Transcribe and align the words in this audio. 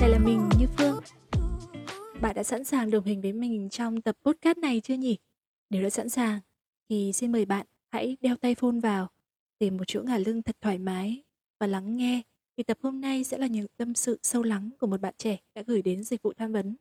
Đây 0.00 0.10
là 0.10 0.18
mình 0.18 0.48
Như 0.58 0.66
Phương. 0.78 1.00
Bạn 2.20 2.34
đã 2.34 2.42
sẵn 2.42 2.64
sàng 2.64 2.90
đồng 2.90 3.04
hành 3.04 3.20
với 3.20 3.32
mình 3.32 3.68
trong 3.68 4.00
tập 4.00 4.16
podcast 4.24 4.58
này 4.58 4.80
chưa 4.80 4.94
nhỉ? 4.94 5.18
Nếu 5.70 5.82
đã 5.82 5.90
sẵn 5.90 6.08
sàng, 6.08 6.40
thì 6.88 7.12
xin 7.12 7.32
mời 7.32 7.44
bạn 7.44 7.66
hãy 7.92 8.16
đeo 8.20 8.36
tay 8.36 8.54
phone 8.54 8.80
vào, 8.82 9.08
tìm 9.58 9.76
một 9.76 9.84
chỗ 9.86 10.02
ngả 10.02 10.18
lưng 10.18 10.42
thật 10.42 10.56
thoải 10.60 10.78
mái 10.78 11.22
và 11.60 11.66
lắng 11.66 11.96
nghe 11.96 12.22
vì 12.56 12.64
tập 12.64 12.78
hôm 12.82 13.00
nay 13.00 13.24
sẽ 13.24 13.38
là 13.38 13.46
những 13.46 13.66
tâm 13.76 13.94
sự 13.94 14.18
sâu 14.22 14.42
lắng 14.42 14.70
của 14.80 14.86
một 14.86 15.00
bạn 15.00 15.14
trẻ 15.18 15.36
đã 15.54 15.62
gửi 15.66 15.82
đến 15.82 16.04
dịch 16.04 16.22
vụ 16.22 16.32
tham 16.32 16.52
vấn. 16.52 16.76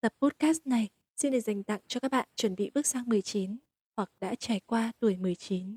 Tập 0.00 0.12
podcast 0.22 0.66
này 0.66 0.88
xin 1.16 1.32
được 1.32 1.40
dành 1.40 1.62
tặng 1.62 1.80
cho 1.86 2.00
các 2.00 2.10
bạn 2.10 2.28
chuẩn 2.36 2.56
bị 2.56 2.70
bước 2.74 2.86
sang 2.86 3.08
19 3.08 3.56
hoặc 3.96 4.10
đã 4.20 4.34
trải 4.34 4.60
qua 4.66 4.92
tuổi 5.00 5.16
19. 5.16 5.76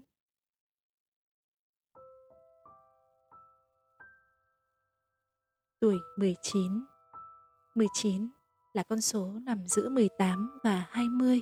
Tuổi 5.85 5.99
19 6.17 6.83
19 7.75 8.27
là 8.73 8.83
con 8.83 9.01
số 9.01 9.39
nằm 9.45 9.67
giữa 9.67 9.89
18 9.89 10.59
và 10.63 10.85
20. 10.89 11.41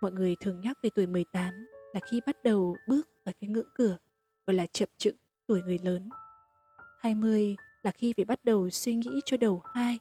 Mọi 0.00 0.12
người 0.12 0.36
thường 0.40 0.60
nhắc 0.60 0.78
về 0.82 0.90
tuổi 0.94 1.06
18 1.06 1.54
là 1.94 2.00
khi 2.10 2.20
bắt 2.26 2.36
đầu 2.44 2.76
bước 2.88 3.08
vào 3.24 3.32
cái 3.40 3.50
ngưỡng 3.50 3.68
cửa 3.74 3.98
gọi 4.46 4.54
là 4.54 4.66
chập 4.72 4.88
chững 4.98 5.16
tuổi 5.46 5.62
người 5.62 5.78
lớn. 5.82 6.08
20 7.00 7.56
là 7.82 7.90
khi 7.90 8.12
phải 8.16 8.24
bắt 8.24 8.44
đầu 8.44 8.70
suy 8.70 8.94
nghĩ 8.94 9.20
cho 9.24 9.36
đầu 9.36 9.62
hai, 9.74 9.98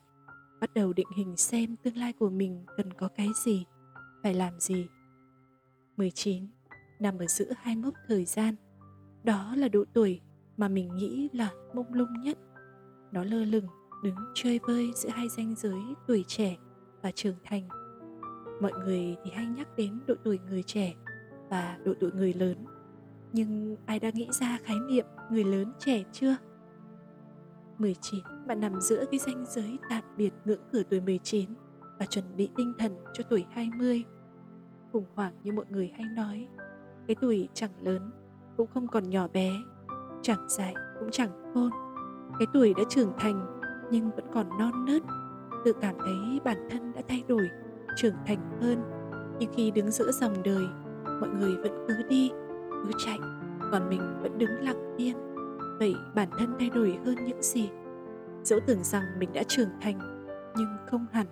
bắt 0.62 0.74
đầu 0.74 0.94
định 0.94 1.08
hình 1.18 1.38
xem 1.38 1.76
tương 1.84 1.98
lai 1.98 2.14
của 2.14 2.30
mình 2.30 2.66
cần 2.78 2.94
có 2.94 3.08
cái 3.08 3.28
gì, 3.46 3.66
phải 4.24 4.34
làm 4.34 4.60
gì. 4.60 4.88
19 5.98 6.48
nằm 7.00 7.20
ở 7.20 7.28
giữa 7.28 7.52
hai 7.58 7.76
mốc 7.76 7.94
thời 8.08 8.26
gian. 8.26 8.56
Đó 9.24 9.54
là 9.56 9.68
độ 9.68 9.84
tuổi 9.94 10.22
mà 10.58 10.68
mình 10.68 10.96
nghĩ 10.96 11.30
là 11.34 11.50
mông 11.74 11.94
lung 11.94 12.22
nhất. 12.22 12.38
Nó 13.12 13.24
lơ 13.24 13.46
lửng 13.46 13.68
đứng 14.04 14.16
chơi 14.34 14.60
vơi 14.68 14.92
giữa 14.96 15.10
hai 15.10 15.30
ranh 15.30 15.56
giới 15.56 15.82
tuổi 16.08 16.24
trẻ 16.28 16.58
và 17.02 17.12
trưởng 17.12 17.36
thành. 17.44 17.68
Mọi 18.62 18.72
người 18.86 19.16
thì 19.24 19.32
hay 19.32 19.46
nhắc 19.46 19.68
đến 19.78 20.00
độ 20.08 20.16
tuổi 20.24 20.40
người 20.50 20.64
trẻ 20.64 20.96
và 21.50 21.78
độ 21.86 21.94
tuổi 22.00 22.12
người 22.12 22.34
lớn. 22.34 22.66
Nhưng 23.34 23.76
ai 23.86 24.00
đã 24.00 24.10
nghĩ 24.14 24.28
ra 24.32 24.58
khái 24.64 24.78
niệm 24.90 25.06
người 25.32 25.44
lớn 25.44 25.74
trẻ 25.80 26.04
chưa? 26.12 26.36
19, 27.78 28.20
bạn 28.48 28.60
nằm 28.60 28.82
giữa 28.82 29.06
cái 29.12 29.20
ranh 29.20 29.46
giới 29.48 29.78
tạm 29.90 30.04
biệt 30.18 30.34
ngưỡng 30.46 30.62
cửa 30.72 30.84
tuổi 30.90 31.02
19 31.02 31.50
và 32.00 32.06
chuẩn 32.06 32.36
bị 32.36 32.50
tinh 32.56 32.74
thần 32.80 32.98
cho 33.14 33.24
tuổi 33.30 33.46
20. 33.52 34.04
Khủng 34.92 35.06
hoảng 35.16 35.34
như 35.44 35.52
mọi 35.52 35.66
người 35.70 35.92
hay 35.98 36.06
nói, 36.16 36.48
cái 37.08 37.16
tuổi 37.22 37.50
chẳng 37.54 37.72
lớn 37.82 38.12
cũng 38.58 38.68
không 38.68 38.88
còn 38.88 39.10
nhỏ 39.10 39.28
bé, 39.28 39.52
chẳng 40.22 40.50
dài 40.50 40.74
cũng 41.00 41.12
chẳng 41.12 41.52
khôn. 41.54 41.70
Cái 42.40 42.48
tuổi 42.54 42.74
đã 42.78 42.84
trưởng 42.90 43.14
thành 43.18 43.62
nhưng 43.92 44.12
vẫn 44.12 44.26
còn 44.34 44.50
non 44.60 44.86
nớt, 44.86 45.02
tự 45.66 45.74
cảm 45.82 45.96
thấy 46.00 46.40
bản 46.44 46.68
thân 46.72 46.92
đã 46.96 47.02
thay 47.08 47.24
đổi, 47.28 47.50
trưởng 47.96 48.16
thành 48.26 48.60
hơn. 48.62 48.82
Nhưng 49.40 49.54
khi 49.54 49.72
đứng 49.72 49.92
giữa 49.92 50.12
dòng 50.12 50.34
đời, 50.44 50.68
mọi 51.20 51.30
người 51.30 51.56
vẫn 51.56 51.86
cứ 51.88 51.94
đi, 52.10 52.32
cứ 52.70 52.92
chạy, 53.06 53.20
còn 53.72 53.90
mình 53.90 54.20
vẫn 54.22 54.38
đứng 54.38 54.60
lặng 54.60 54.96
yên. 54.98 55.18
Vậy 55.80 55.96
bản 56.16 56.30
thân 56.40 56.56
thay 56.60 56.70
đổi 56.70 57.00
hơn 57.06 57.16
những 57.26 57.42
gì? 57.42 57.70
Dẫu 58.44 58.60
tưởng 58.68 58.84
rằng 58.84 59.04
mình 59.20 59.30
đã 59.34 59.44
trưởng 59.44 59.70
thành 59.82 60.26
nhưng 60.58 60.78
không 60.92 61.06
hẳn. 61.12 61.26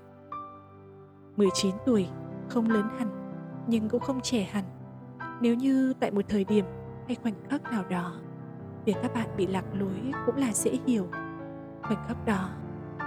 19 1.36 1.76
tuổi 1.86 2.08
không 2.50 2.70
lớn 2.70 2.86
hẳn 2.98 3.10
nhưng 3.68 3.90
cũng 3.90 4.02
không 4.02 4.22
trẻ 4.22 4.44
hẳn. 4.44 4.64
Nếu 5.42 5.56
như 5.56 5.94
tại 6.00 6.12
một 6.12 6.26
thời 6.30 6.44
điểm 6.44 6.66
hay 7.08 7.16
khoảnh 7.16 7.34
khắc 7.50 7.64
nào 7.64 7.84
đó 7.90 8.14
việc 8.88 8.96
các 9.02 9.14
bạn 9.14 9.30
bị 9.38 9.48
lạc 9.48 9.66
lối 9.74 10.12
cũng 10.26 10.36
là 10.36 10.54
dễ 10.54 10.72
hiểu. 10.88 11.08
Khoảnh 11.82 12.06
khắc 12.08 12.26
đó 12.26 12.50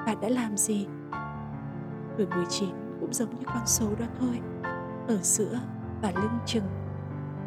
bạn 0.07 0.21
đã 0.21 0.29
làm 0.29 0.57
gì? 0.57 0.87
Tuổi 2.17 2.27
19 2.27 2.69
cũng 3.01 3.13
giống 3.13 3.31
như 3.31 3.43
con 3.47 3.67
số 3.67 3.95
đó 3.99 4.07
thôi. 4.19 4.41
Ở 5.09 5.19
giữa 5.23 5.61
và 6.03 6.13
lưng 6.15 6.39
chừng. 6.47 6.65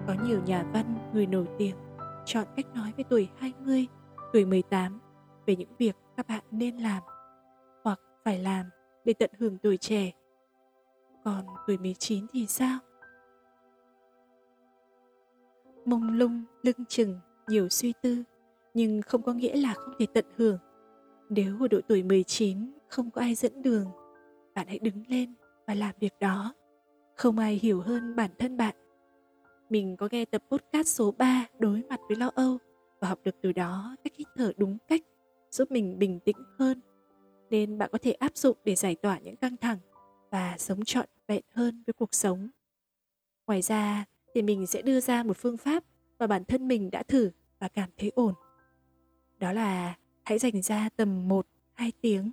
Có 0.07 0.15
nhiều 0.23 0.41
nhà 0.45 0.63
văn 0.73 1.09
người 1.13 1.25
nổi 1.25 1.47
tiếng 1.57 1.75
chọn 2.25 2.47
cách 2.55 2.65
nói 2.75 2.93
về 2.97 3.03
tuổi 3.09 3.29
20, 3.37 3.87
tuổi 4.33 4.45
18 4.45 4.99
về 5.45 5.55
những 5.55 5.75
việc 5.77 5.95
các 6.17 6.27
bạn 6.27 6.43
nên 6.51 6.77
làm 6.77 7.03
hoặc 7.83 7.99
phải 8.23 8.39
làm 8.39 8.65
để 9.05 9.13
tận 9.13 9.31
hưởng 9.39 9.57
tuổi 9.57 9.77
trẻ. 9.77 10.11
Còn 11.23 11.45
tuổi 11.67 11.77
19 11.77 12.25
thì 12.33 12.47
sao? 12.47 12.79
Mông 15.85 16.17
lung, 16.17 16.43
lưng 16.63 16.85
chừng, 16.87 17.19
nhiều 17.47 17.69
suy 17.69 17.93
tư, 18.01 18.23
nhưng 18.73 19.01
không 19.01 19.21
có 19.21 19.33
nghĩa 19.33 19.55
là 19.55 19.73
không 19.73 19.93
thể 19.99 20.05
tận 20.13 20.25
hưởng. 20.37 20.57
Nếu 21.29 21.57
ở 21.59 21.67
độ 21.67 21.79
tuổi 21.87 22.03
19 22.03 22.57
không 22.87 23.11
có 23.11 23.21
ai 23.21 23.35
dẫn 23.35 23.61
đường, 23.61 23.87
bạn 24.55 24.67
hãy 24.67 24.79
đứng 24.79 25.03
lên 25.07 25.33
và 25.67 25.73
làm 25.73 25.95
việc 25.99 26.13
đó. 26.19 26.53
Không 27.15 27.39
ai 27.39 27.55
hiểu 27.55 27.81
hơn 27.81 28.15
bản 28.15 28.31
thân 28.39 28.57
bạn 28.57 28.75
mình 29.73 29.97
có 29.97 30.07
nghe 30.11 30.25
tập 30.25 30.43
podcast 30.51 30.87
số 30.87 31.11
3 31.11 31.45
đối 31.59 31.81
mặt 31.89 31.99
với 32.07 32.17
lo 32.17 32.31
âu 32.35 32.57
và 32.99 33.07
học 33.07 33.19
được 33.23 33.35
từ 33.41 33.51
đó 33.51 33.95
cách 34.03 34.13
hít 34.17 34.27
thở 34.35 34.51
đúng 34.57 34.77
cách 34.87 35.01
giúp 35.51 35.71
mình 35.71 35.99
bình 35.99 36.19
tĩnh 36.19 36.37
hơn. 36.59 36.81
Nên 37.49 37.77
bạn 37.77 37.89
có 37.91 37.97
thể 37.97 38.11
áp 38.11 38.37
dụng 38.37 38.57
để 38.63 38.75
giải 38.75 38.95
tỏa 38.95 39.19
những 39.19 39.35
căng 39.35 39.57
thẳng 39.57 39.77
và 40.31 40.55
sống 40.57 40.83
trọn 40.85 41.05
vẹn 41.27 41.43
hơn 41.53 41.83
với 41.87 41.93
cuộc 41.93 42.13
sống. 42.15 42.49
Ngoài 43.47 43.61
ra 43.61 44.05
thì 44.33 44.41
mình 44.41 44.67
sẽ 44.67 44.81
đưa 44.81 44.99
ra 44.99 45.23
một 45.23 45.37
phương 45.37 45.57
pháp 45.57 45.83
mà 46.19 46.27
bản 46.27 46.45
thân 46.45 46.67
mình 46.67 46.91
đã 46.91 47.03
thử 47.03 47.31
và 47.59 47.67
cảm 47.67 47.89
thấy 47.97 48.11
ổn. 48.15 48.33
Đó 49.39 49.51
là 49.51 49.97
hãy 50.23 50.39
dành 50.39 50.61
ra 50.61 50.89
tầm 50.95 51.27
1 51.27 51.47
2 51.73 51.91
tiếng, 52.01 52.31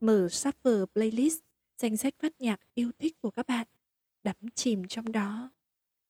mở 0.00 0.26
shuffle 0.26 0.86
playlist, 0.86 1.38
danh 1.78 1.96
sách 1.96 2.14
phát 2.22 2.40
nhạc 2.40 2.60
yêu 2.74 2.90
thích 2.98 3.16
của 3.20 3.30
các 3.30 3.46
bạn, 3.46 3.66
đắm 4.24 4.36
chìm 4.54 4.88
trong 4.88 5.12
đó. 5.12 5.50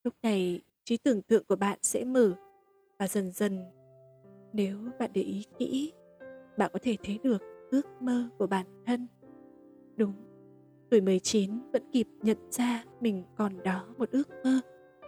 Lúc 0.04 0.14
này, 0.22 0.60
trí 0.84 0.96
tưởng 0.96 1.22
tượng 1.22 1.44
của 1.44 1.56
bạn 1.56 1.78
sẽ 1.82 2.04
mở 2.04 2.34
và 2.98 3.08
dần 3.08 3.32
dần, 3.32 3.64
nếu 4.52 4.78
bạn 4.98 5.10
để 5.14 5.22
ý 5.22 5.44
kỹ, 5.58 5.92
bạn 6.58 6.70
có 6.72 6.78
thể 6.82 6.96
thấy 7.04 7.18
được 7.22 7.42
ước 7.70 7.86
mơ 8.00 8.28
của 8.38 8.46
bản 8.46 8.66
thân. 8.86 9.06
Đúng, 9.96 10.12
tuổi 10.90 11.00
19 11.00 11.50
vẫn 11.72 11.90
kịp 11.92 12.06
nhận 12.22 12.50
ra 12.50 12.84
mình 13.00 13.24
còn 13.36 13.62
đó 13.62 13.94
một 13.98 14.10
ước 14.10 14.28
mơ, 14.44 14.60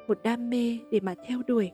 một 0.08 0.18
đam 0.22 0.50
mê 0.50 0.78
để 0.90 1.00
mà 1.00 1.14
theo 1.26 1.42
đuổi 1.46 1.70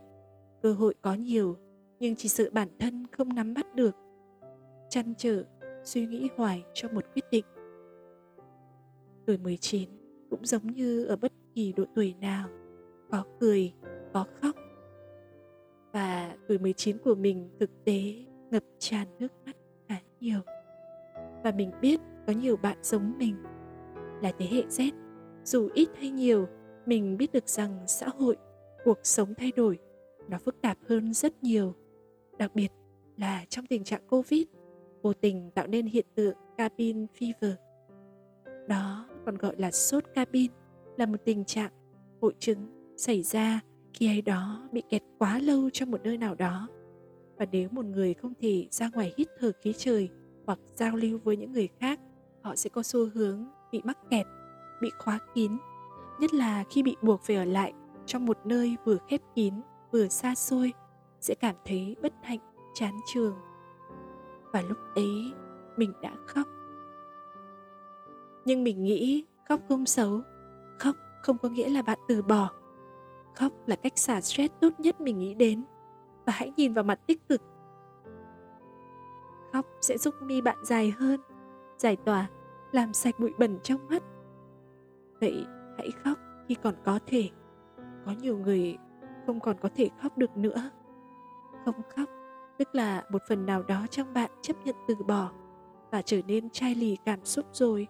cơ 0.67 0.73
hội 0.73 0.95
có 1.03 1.15
nhiều 1.15 1.57
nhưng 2.01 2.17
chỉ 2.17 2.29
sợ 2.29 2.45
bản 2.53 2.69
thân 2.79 3.07
không 3.13 3.35
nắm 3.35 3.55
bắt 3.55 3.75
được 3.75 3.97
chăn 4.91 5.15
trở 5.19 5.45
suy 5.85 6.07
nghĩ 6.07 6.29
hoài 6.37 6.65
cho 6.75 6.89
một 6.89 7.05
quyết 7.15 7.25
định 7.31 7.45
tuổi 9.27 9.39
19 9.39 9.89
cũng 10.31 10.47
giống 10.47 10.67
như 10.67 11.05
ở 11.05 11.17
bất 11.17 11.33
kỳ 11.55 11.73
độ 11.73 11.85
tuổi 11.95 12.15
nào 12.21 12.49
có 13.11 13.25
cười, 13.41 13.73
có 14.13 14.25
khóc. 14.41 14.57
Và 15.93 16.37
tuổi 16.49 16.59
19 16.59 16.99
của 16.99 17.15
mình 17.15 17.51
thực 17.61 17.71
tế 17.85 18.15
ngập 18.51 18.63
tràn 18.79 19.07
nước 19.19 19.33
mắt 19.47 19.57
khá 19.89 19.97
nhiều. 20.21 20.41
Và 21.45 21.53
mình 21.57 21.71
biết 21.81 22.01
có 22.27 22.33
nhiều 22.33 22.57
bạn 22.57 22.79
giống 22.83 23.19
mình 23.19 23.37
là 24.23 24.33
thế 24.39 24.47
hệ 24.51 24.63
Z. 24.63 24.93
Dù 25.45 25.69
ít 25.75 25.89
hay 25.97 26.11
nhiều, 26.11 26.47
mình 26.87 27.17
biết 27.17 27.33
được 27.33 27.49
rằng 27.49 27.85
xã 27.87 28.09
hội, 28.09 28.37
cuộc 28.85 28.99
sống 29.03 29.35
thay 29.35 29.53
đổi, 29.57 29.79
nó 30.29 30.39
phức 30.39 30.63
tạp 30.63 30.79
hơn 30.89 31.15
rất 31.15 31.43
nhiều. 31.43 31.75
Đặc 32.39 32.55
biệt 32.55 32.69
là 33.17 33.45
trong 33.49 33.67
tình 33.67 33.85
trạng 33.85 34.07
Covid, 34.09 34.43
vô 35.03 35.13
tình 35.13 35.51
tạo 35.51 35.67
nên 35.67 35.87
hiện 35.87 36.07
tượng 36.15 36.37
cabin 36.57 37.07
fever. 37.19 37.55
Đó 38.69 39.09
còn 39.27 39.35
gọi 39.39 39.55
là 39.59 39.71
sốt 39.71 40.05
cabin, 40.15 40.51
là 40.97 41.07
một 41.07 41.19
tình 41.25 41.45
trạng 41.45 41.71
hội 42.21 42.35
chứng 42.39 42.67
xảy 42.97 43.23
ra 43.23 43.61
khi 43.93 44.07
ai 44.07 44.23
đó 44.23 44.69
bị 44.73 44.83
kẹt 44.91 45.03
quá 45.19 45.39
lâu 45.39 45.71
trong 45.71 45.91
một 45.91 46.01
nơi 46.05 46.17
nào 46.17 46.35
đó 46.35 46.69
và 47.37 47.47
nếu 47.53 47.69
một 47.73 47.85
người 47.85 48.15
không 48.15 48.33
thể 48.41 48.67
ra 48.71 48.91
ngoài 48.95 49.15
hít 49.17 49.29
thở 49.39 49.53
khí 49.63 49.73
trời 49.77 50.09
hoặc 50.47 50.59
giao 50.75 50.97
lưu 50.97 51.19
với 51.25 51.37
những 51.37 51.53
người 51.53 51.69
khác 51.81 52.01
họ 52.43 52.57
sẽ 52.57 52.71
có 52.71 52.83
xu 52.83 53.09
hướng 53.15 53.45
bị 53.73 53.81
mắc 53.85 53.99
kẹt 54.11 54.27
bị 54.83 54.91
khóa 54.99 55.19
kín 55.35 55.53
nhất 56.21 56.35
là 56.35 56.65
khi 56.71 56.83
bị 56.83 56.97
buộc 57.03 57.23
phải 57.23 57.37
ở 57.37 57.45
lại 57.45 57.73
trong 58.07 58.27
một 58.27 58.39
nơi 58.45 58.77
vừa 58.85 58.97
khép 59.09 59.21
kín 59.35 59.55
vừa 59.97 60.09
xa 60.09 60.35
xôi 60.35 60.73
sẽ 61.21 61.35
cảm 61.35 61.55
thấy 61.65 61.97
bất 62.03 62.13
hạnh 62.23 62.39
chán 62.75 62.95
trường 63.07 63.35
và 64.53 64.63
lúc 64.63 64.79
ấy 64.95 65.33
mình 65.77 65.93
đã 66.03 66.13
khóc. 66.27 66.47
Nhưng 68.45 68.65
mình 68.65 68.85
nghĩ 68.85 69.25
khóc 69.49 69.61
không 69.69 69.87
xấu, 69.87 70.21
khóc 70.79 70.97
không 71.23 71.39
có 71.39 71.49
nghĩa 71.49 71.69
là 71.69 71.83
bạn 71.83 71.99
từ 72.09 72.23
bỏ. 72.23 72.51
Khóc 73.35 73.53
là 73.67 73.77
cách 73.77 73.99
xả 73.99 74.21
stress 74.21 74.55
tốt 74.61 74.69
nhất 74.79 75.01
mình 75.01 75.19
nghĩ 75.19 75.35
đến 75.35 75.65
và 76.27 76.33
hãy 76.33 76.53
nhìn 76.57 76.75
vào 76.75 76.85
mặt 76.85 77.01
tích 77.07 77.29
cực. 77.29 77.43
Khóc 79.53 79.67
sẽ 79.81 79.99
giúp 79.99 80.15
mi 80.23 80.41
bạn 80.41 80.59
dài 80.63 80.95
hơn, 80.99 81.21
giải 81.79 81.97
tỏa, 81.97 82.27
làm 82.73 82.93
sạch 82.93 83.15
bụi 83.21 83.33
bẩn 83.39 83.59
trong 83.63 83.89
mắt. 83.89 84.03
Vậy 85.21 85.47
hãy 85.79 85.91
khóc 86.05 86.19
khi 86.49 86.55
còn 86.63 86.75
có 86.85 86.99
thể. 87.07 87.31
Có 88.07 88.13
nhiều 88.23 88.39
người 88.39 88.79
không 89.27 89.41
còn 89.41 89.57
có 89.61 89.69
thể 89.77 89.91
khóc 90.03 90.19
được 90.19 90.37
nữa. 90.37 90.71
Không 91.65 91.75
khóc, 91.97 92.09
tức 92.59 92.75
là 92.75 93.05
một 93.11 93.23
phần 93.29 93.47
nào 93.47 93.63
đó 93.63 93.87
trong 93.91 94.15
bạn 94.15 94.31
chấp 94.43 94.57
nhận 94.65 94.77
từ 94.89 94.95
bỏ 94.95 95.31
và 95.91 96.03
trở 96.03 96.21
nên 96.27 96.51
chai 96.51 96.75
lì 96.75 96.97
cảm 97.05 97.25
xúc 97.25 97.47
rồi. 97.53 97.87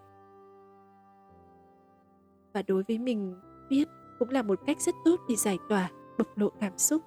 Và 2.53 2.62
đối 2.62 2.83
với 2.83 2.99
mình 2.99 3.37
viết 3.71 3.88
cũng 4.19 4.31
là 4.31 4.43
một 4.43 4.61
cách 4.67 4.81
rất 4.81 4.94
tốt 5.05 5.21
để 5.29 5.37
giải 5.37 5.59
tỏa 5.69 5.91
bộc 6.19 6.38
lộ 6.38 6.49
cảm 6.61 6.79
xúc. 6.79 7.03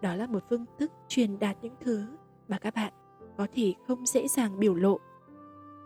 Đó 0.00 0.14
là 0.14 0.26
một 0.26 0.44
phương 0.50 0.64
thức 0.78 0.92
truyền 1.08 1.38
đạt 1.38 1.56
những 1.62 1.74
thứ 1.80 2.06
mà 2.48 2.58
các 2.58 2.74
bạn 2.74 2.92
có 3.38 3.46
thể 3.54 3.74
không 3.88 4.06
dễ 4.06 4.28
dàng 4.28 4.58
biểu 4.58 4.74
lộ. 4.74 4.98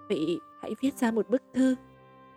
Vậy 0.09 0.39
hãy 0.62 0.75
viết 0.81 0.99
ra 0.99 1.11
một 1.11 1.31
bức 1.31 1.43
thư, 1.55 1.77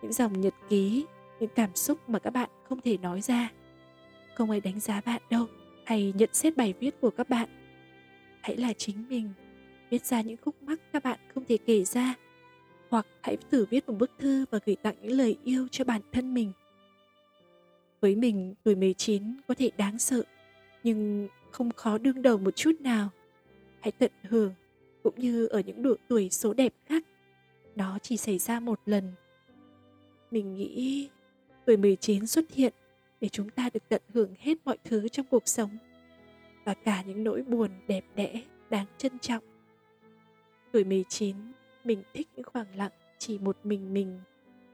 những 0.01 0.13
dòng 0.13 0.41
nhật 0.41 0.53
ký, 0.69 1.05
những 1.39 1.49
cảm 1.55 1.75
xúc 1.75 2.09
mà 2.09 2.19
các 2.19 2.29
bạn 2.29 2.49
không 2.69 2.81
thể 2.81 2.97
nói 2.97 3.21
ra 3.21 3.49
không 4.37 4.51
ai 4.51 4.59
đánh 4.59 4.79
giá 4.79 5.01
bạn 5.05 5.21
đâu 5.29 5.47
hay 5.85 6.13
nhận 6.17 6.29
xét 6.33 6.57
bài 6.57 6.73
viết 6.79 7.01
của 7.01 7.09
các 7.09 7.29
bạn 7.29 7.49
hãy 8.41 8.57
là 8.57 8.73
chính 8.73 9.05
mình 9.09 9.29
viết 9.89 10.05
ra 10.05 10.21
những 10.21 10.37
khúc 10.37 10.63
mắc 10.63 10.79
các 10.93 11.03
bạn 11.03 11.19
không 11.33 11.45
thể 11.45 11.57
kể 11.57 11.83
ra 11.83 12.15
hoặc 12.89 13.07
hãy 13.21 13.37
thử 13.51 13.65
viết 13.65 13.89
một 13.89 13.95
bức 13.99 14.11
thư 14.19 14.45
và 14.51 14.59
gửi 14.65 14.75
tặng 14.75 14.95
những 15.01 15.11
lời 15.11 15.37
yêu 15.43 15.67
cho 15.71 15.83
bản 15.83 16.01
thân 16.11 16.33
mình. 16.33 16.51
Với 18.01 18.15
mình, 18.15 18.55
tuổi 18.63 18.75
19 18.75 19.23
có 19.47 19.53
thể 19.53 19.71
đáng 19.77 19.99
sợ, 19.99 20.23
nhưng 20.83 21.27
không 21.51 21.71
khó 21.71 21.97
đương 21.97 22.21
đầu 22.21 22.37
một 22.37 22.55
chút 22.55 22.71
nào. 22.79 23.09
Hãy 23.79 23.91
tận 23.91 24.11
hưởng, 24.23 24.53
cũng 25.03 25.13
như 25.17 25.45
ở 25.45 25.59
những 25.59 25.83
độ 25.83 25.95
tuổi 26.07 26.29
số 26.29 26.53
đẹp 26.53 26.73
khác. 26.85 27.03
Nó 27.75 27.99
chỉ 28.01 28.17
xảy 28.17 28.37
ra 28.37 28.59
một 28.59 28.79
lần. 28.85 29.11
Mình 30.31 30.55
nghĩ 30.55 31.09
tuổi 31.65 31.77
19 31.77 32.27
xuất 32.27 32.51
hiện 32.53 32.73
để 33.21 33.29
chúng 33.29 33.49
ta 33.49 33.69
được 33.73 33.89
tận 33.89 34.01
hưởng 34.13 34.33
hết 34.39 34.57
mọi 34.65 34.77
thứ 34.83 35.07
trong 35.07 35.25
cuộc 35.31 35.47
sống 35.47 35.77
và 36.65 36.73
cả 36.73 37.03
những 37.07 37.23
nỗi 37.23 37.43
buồn 37.43 37.71
đẹp 37.87 38.05
đẽ 38.15 38.41
đáng 38.69 38.85
trân 38.97 39.19
trọng. 39.19 39.43
Tuổi 40.71 40.83
19 40.83 41.35
mình 41.83 42.03
thích 42.13 42.27
những 42.35 42.45
khoảng 42.45 42.75
lặng 42.75 42.91
chỉ 43.17 43.37
một 43.37 43.57
mình 43.63 43.93
mình 43.93 44.19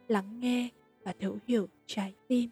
lắng 0.08 0.40
nghe 0.40 0.70
và 1.04 1.14
thấu 1.20 1.38
hiểu 1.48 1.68
trái 1.86 2.14
tim 2.28 2.50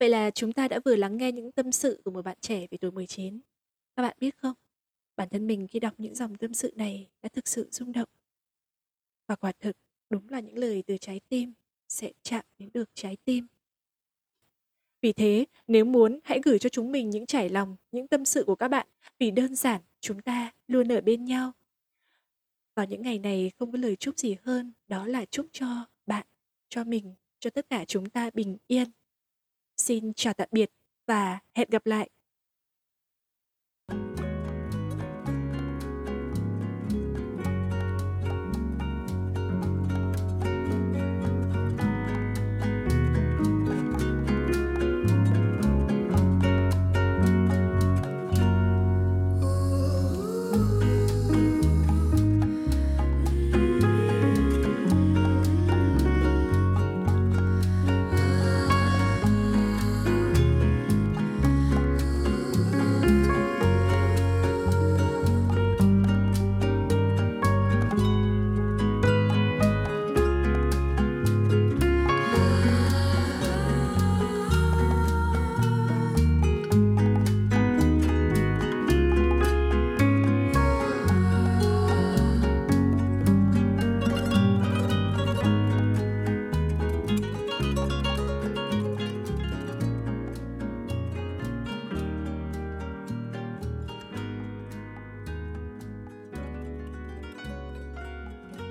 Vậy 0.00 0.08
là 0.08 0.30
chúng 0.30 0.52
ta 0.52 0.68
đã 0.68 0.80
vừa 0.84 0.96
lắng 0.96 1.16
nghe 1.16 1.32
những 1.32 1.52
tâm 1.52 1.72
sự 1.72 2.00
của 2.04 2.10
một 2.10 2.22
bạn 2.22 2.36
trẻ 2.40 2.66
về 2.70 2.78
tuổi 2.78 2.90
19. 2.90 3.40
Các 3.96 4.02
bạn 4.02 4.16
biết 4.20 4.36
không? 4.36 4.54
Bản 5.16 5.28
thân 5.28 5.46
mình 5.46 5.66
khi 5.70 5.80
đọc 5.80 5.94
những 5.98 6.14
dòng 6.14 6.34
tâm 6.34 6.54
sự 6.54 6.72
này 6.76 7.10
đã 7.22 7.28
thực 7.28 7.48
sự 7.48 7.68
rung 7.70 7.92
động. 7.92 8.08
Và 9.26 9.36
quả 9.36 9.52
thực, 9.60 9.76
đúng 10.10 10.28
là 10.28 10.40
những 10.40 10.58
lời 10.58 10.82
từ 10.86 10.96
trái 10.96 11.20
tim 11.28 11.52
sẽ 11.88 12.12
chạm 12.22 12.44
đến 12.58 12.70
được 12.74 12.90
trái 12.94 13.16
tim. 13.24 13.46
Vì 15.00 15.12
thế, 15.12 15.44
nếu 15.66 15.84
muốn, 15.84 16.20
hãy 16.24 16.40
gửi 16.44 16.58
cho 16.58 16.68
chúng 16.68 16.92
mình 16.92 17.10
những 17.10 17.26
trải 17.26 17.48
lòng, 17.48 17.76
những 17.92 18.08
tâm 18.08 18.24
sự 18.24 18.44
của 18.44 18.54
các 18.54 18.68
bạn, 18.68 18.86
vì 19.18 19.30
đơn 19.30 19.54
giản 19.54 19.80
chúng 20.00 20.22
ta 20.22 20.52
luôn 20.68 20.92
ở 20.92 21.00
bên 21.00 21.24
nhau. 21.24 21.52
Vào 22.74 22.86
những 22.86 23.02
ngày 23.02 23.18
này 23.18 23.50
không 23.58 23.72
có 23.72 23.78
lời 23.78 23.96
chúc 23.96 24.18
gì 24.18 24.36
hơn, 24.42 24.72
đó 24.86 25.06
là 25.06 25.24
chúc 25.24 25.46
cho 25.52 25.86
bạn, 26.06 26.26
cho 26.68 26.84
mình, 26.84 27.14
cho 27.38 27.50
tất 27.50 27.66
cả 27.70 27.84
chúng 27.84 28.10
ta 28.10 28.30
bình 28.34 28.56
yên. 28.66 28.88
Xin 29.76 30.12
chào 30.12 30.34
tạm 30.34 30.48
biệt 30.52 30.70
và 31.06 31.38
hẹn 31.54 31.70
gặp 31.70 31.86
lại. 31.86 32.10
thank 33.88 34.17
you 34.17 34.17